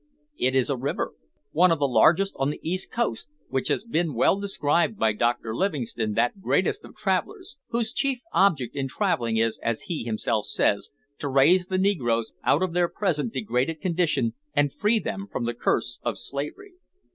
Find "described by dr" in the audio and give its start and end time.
4.39-5.53